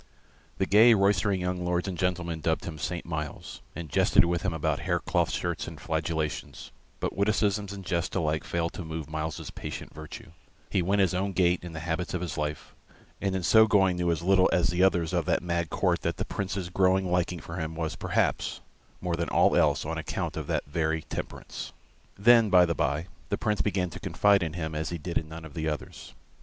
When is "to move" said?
8.73-9.11